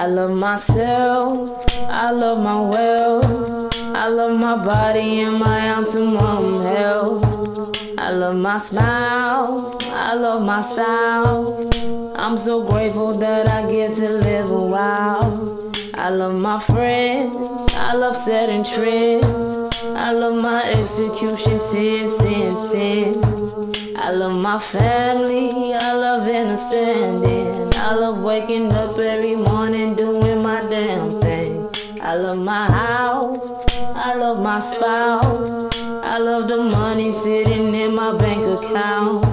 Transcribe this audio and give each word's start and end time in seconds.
I 0.00 0.06
love 0.06 0.30
myself, 0.30 1.36
I 1.90 2.10
love 2.10 2.42
my 2.42 2.58
wealth, 2.58 3.94
I 3.94 4.08
love 4.08 4.34
my 4.40 4.56
body 4.56 5.20
and 5.20 5.38
my 5.38 5.72
optimum 5.72 6.62
health. 6.62 7.98
I 7.98 8.10
love 8.12 8.36
my 8.36 8.56
smile, 8.56 9.78
I 9.92 10.14
love 10.14 10.42
my 10.42 10.62
style. 10.62 12.14
I'm 12.16 12.38
so 12.38 12.62
grateful 12.66 13.12
that 13.18 13.46
I 13.48 13.70
get 13.70 13.94
to 13.96 14.08
live 14.08 14.50
a 14.50 14.64
while. 14.64 15.92
I 15.96 16.08
love 16.08 16.34
my 16.34 16.58
friends, 16.58 17.36
I 17.76 17.94
love 17.94 18.16
setting 18.16 18.64
trends. 18.64 19.70
I 19.96 20.12
love 20.12 20.34
my 20.34 20.64
execution, 20.64 21.60
sin, 21.60 22.08
sin, 22.08 22.52
sin. 22.52 23.29
I 24.10 24.12
love 24.12 24.34
my 24.34 24.58
family, 24.58 25.72
I 25.72 25.94
love 25.94 26.26
understanding. 26.26 27.72
I 27.76 27.94
love 27.94 28.18
waking 28.18 28.72
up 28.72 28.98
every 28.98 29.36
morning 29.36 29.94
doing 29.94 30.42
my 30.42 30.58
damn 30.68 31.08
thing. 31.08 31.70
I 32.02 32.16
love 32.16 32.38
my 32.38 32.68
house, 32.68 33.78
I 33.94 34.14
love 34.14 34.42
my 34.42 34.58
spouse. 34.58 35.78
I 36.02 36.18
love 36.18 36.48
the 36.48 36.56
money 36.56 37.12
sitting 37.12 37.72
in 37.72 37.94
my 37.94 38.18
bank 38.18 38.42
account. 38.58 39.24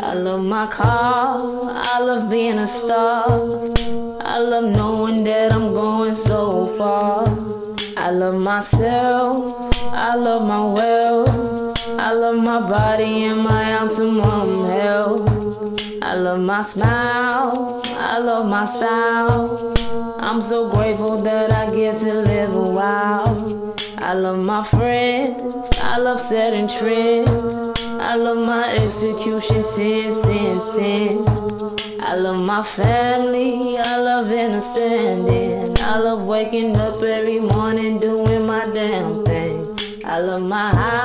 I 0.00 0.14
love 0.14 0.44
my 0.44 0.68
car, 0.68 1.48
I 1.82 2.00
love 2.00 2.30
being 2.30 2.60
a 2.60 2.68
star. 2.68 3.24
I 4.20 4.38
love 4.38 4.76
knowing 4.76 5.24
that 5.24 5.50
I'm 5.50 5.74
going 5.74 6.14
so 6.14 6.66
far. 6.76 7.26
I 7.96 8.10
love 8.10 8.36
myself, 8.36 9.92
I 9.92 10.14
love 10.14 10.46
my 10.46 10.64
wealth. 10.72 11.83
I 11.98 12.12
love 12.12 12.36
my 12.36 12.60
body 12.60 13.24
and 13.24 13.42
my 13.42 13.74
optimum 13.74 14.66
health. 14.66 16.02
I 16.02 16.14
love 16.16 16.40
my 16.40 16.62
smile, 16.62 17.82
I 17.98 18.18
love 18.18 18.46
my 18.46 18.64
style. 18.64 19.74
I'm 20.20 20.40
so 20.42 20.70
grateful 20.70 21.22
that 21.22 21.50
I 21.50 21.74
get 21.74 21.98
to 22.00 22.14
live 22.14 22.54
a 22.54 22.70
while. 22.70 23.76
I 23.98 24.14
love 24.14 24.38
my 24.38 24.62
friends, 24.62 25.40
I 25.82 25.98
love 25.98 26.20
setting 26.20 26.68
trends. 26.68 27.80
I 28.00 28.16
love 28.16 28.36
my 28.38 28.72
execution, 28.74 29.64
sin, 29.64 30.12
sin, 30.12 30.60
sin. 30.60 31.24
I 32.00 32.16
love 32.16 32.36
my 32.36 32.62
family, 32.62 33.78
I 33.78 33.98
love 33.98 34.30
understanding. 34.30 35.76
I 35.80 35.98
love 36.00 36.22
waking 36.22 36.76
up 36.76 37.02
every 37.02 37.40
morning 37.40 37.98
doing 37.98 38.46
my 38.46 38.62
damn 38.74 39.24
thing. 39.24 40.04
I 40.04 40.20
love 40.20 40.42
my 40.42 40.68
house, 40.74 41.03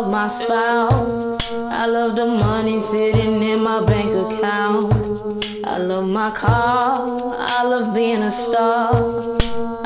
love 0.00 0.10
my 0.12 0.28
spouse. 0.28 1.52
I 1.52 1.86
love 1.86 2.14
the 2.14 2.26
money 2.26 2.80
sitting 2.82 3.42
in 3.42 3.64
my 3.64 3.84
bank 3.84 4.10
account. 4.10 4.94
I 5.64 5.78
love 5.78 6.06
my 6.06 6.30
car, 6.30 7.34
I 7.56 7.64
love 7.64 7.92
being 7.94 8.22
a 8.22 8.30
star. 8.30 8.94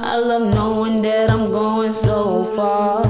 I 0.00 0.16
love 0.16 0.55
knowing 0.55 1.00
that 1.00 1.30
I'm 1.30 1.50
going 1.50 1.94
so 1.94 2.44
far. 2.44 3.06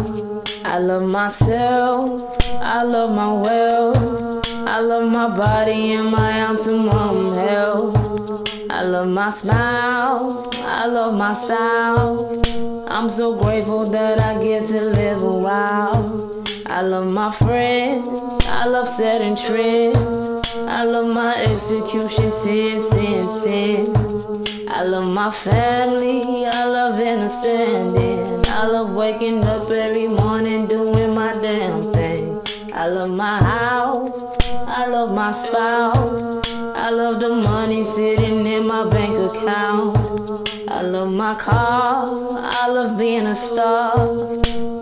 I 0.65 0.79
love 0.79 1.03
myself, 1.03 2.07
I 2.61 2.85
love 2.85 3.11
my 3.11 3.33
wealth. 3.33 4.69
I 4.69 4.79
love 4.79 5.11
my 5.11 5.29
body 5.37 5.95
and 5.95 6.09
my 6.13 6.43
optimum 6.43 7.35
health. 7.35 7.97
I 8.71 8.85
love 8.85 9.09
my 9.09 9.31
smile, 9.31 10.51
I 10.67 10.87
love 10.87 11.15
my 11.15 11.33
style. 11.33 12.87
I'm 12.87 13.09
so 13.11 13.35
grateful 13.35 13.87
that 13.91 14.21
I 14.21 14.45
get 14.45 14.69
to 14.69 14.81
live 14.83 15.23
a 15.23 15.37
while. 15.37 16.52
I 16.73 16.81
love 16.81 17.07
my 17.07 17.31
friends, 17.31 18.09
I 18.49 18.67
love 18.67 18.89
setting 18.89 19.37
trends. 19.37 20.43
I 20.67 20.85
love 20.85 21.07
my 21.07 21.37
execution, 21.37 22.33
sin, 22.33 22.81
sin, 22.83 23.25
sin. 23.25 24.67
I 24.71 24.83
love 24.85 25.05
my 25.05 25.31
family, 25.31 26.47
I 26.47 26.65
love 26.65 26.99
understanding. 26.99 28.43
I 28.49 28.69
love 28.69 28.91
waking 28.95 29.45
up 29.45 29.71
every 29.71 30.09
morning 30.09 30.67
doing 30.67 31.15
my 31.15 31.33
damn 31.43 31.83
thing. 31.83 32.41
I 32.73 32.89
love 32.89 33.11
my 33.11 33.43
house, 33.43 34.51
I 34.67 34.87
love 34.87 35.13
my 35.13 35.31
spouse. 35.33 36.51
I 36.75 36.89
love 36.89 37.21
the 37.21 37.29
money 37.29 37.85
sitting 37.85 38.47
in 38.47 38.67
my 38.67 38.89
bank 38.89 39.15
account. 39.31 40.02
My 41.13 41.35
car, 41.35 42.07
I 42.07 42.69
love 42.71 42.97
being 42.97 43.27
a 43.27 43.35
star. 43.35 43.93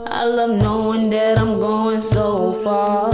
I 0.06 0.24
love 0.24 0.62
knowing 0.62 1.10
that 1.10 1.38
I'm 1.38 1.58
going 1.58 2.00
so 2.00 2.52
far. 2.62 3.10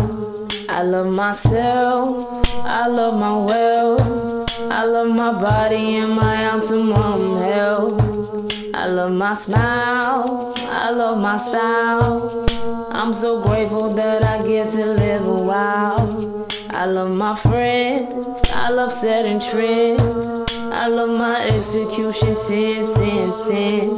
I 0.69 0.83
love 0.83 1.07
myself, 1.07 2.45
I 2.67 2.87
love 2.89 3.19
my 3.19 3.35
wealth. 3.39 4.71
I 4.71 4.85
love 4.85 5.09
my 5.09 5.33
body 5.33 5.97
and 5.97 6.15
my 6.15 6.47
optimum 6.49 7.39
health. 7.39 8.75
I 8.75 8.87
love 8.89 9.13
my 9.13 9.33
smile, 9.33 10.53
I 10.69 10.91
love 10.91 11.19
my 11.19 11.39
style. 11.39 12.47
I'm 12.93 13.15
so 13.15 13.43
grateful 13.43 13.95
that 13.95 14.25
I 14.25 14.47
get 14.47 14.71
to 14.73 14.85
live 14.85 15.27
a 15.27 15.43
while. 15.43 16.56
I 16.77 16.85
love 16.85 17.11
my 17.11 17.35
friends, 17.35 18.13
I 18.55 18.69
love 18.69 18.93
setting 18.93 19.41
trends. 19.41 20.53
I 20.71 20.89
love 20.89 21.09
my 21.09 21.43
execution, 21.47 22.37
sin, 22.37 22.85
sin, 22.85 23.33
sin. 23.33 23.97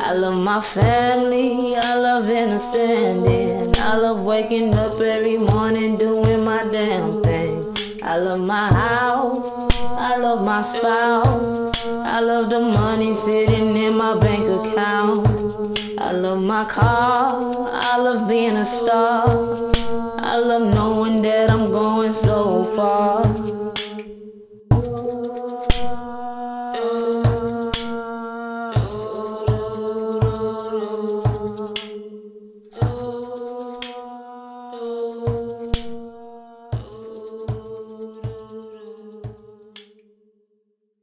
I 0.00 0.12
love 0.12 0.34
my 0.34 0.60
family, 0.60 1.76
I 1.76 1.94
love 2.00 2.24
understanding. 2.24 3.72
I 3.78 3.96
love 3.98 4.20
waking 4.20 4.74
up 4.74 5.00
every 5.00 5.38
morning 5.38 5.96
doing 5.96 6.44
my 6.44 6.60
damn 6.72 7.22
thing. 7.22 8.02
I 8.02 8.16
love 8.16 8.40
my 8.40 8.66
house, 8.66 9.70
I 9.92 10.16
love 10.16 10.44
my 10.44 10.60
spouse. 10.62 11.86
I 11.86 12.18
love 12.18 12.50
the 12.50 12.60
money 12.60 13.14
sitting 13.14 13.76
in 13.76 13.96
my 13.96 14.18
bank 14.18 14.42
account. 14.42 15.24
I 16.00 16.10
love 16.10 16.42
my 16.42 16.64
car, 16.64 17.28
I 17.70 17.98
love 17.98 18.28
being 18.28 18.56
a 18.56 18.64
star. 18.64 19.24
I 20.18 20.36
love 20.36 20.62
knowing 20.74 21.22
that 21.22 21.50
I'm 21.50 21.71
Oh. 22.84 23.22